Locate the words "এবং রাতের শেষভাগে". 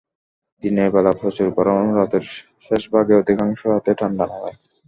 1.77-3.13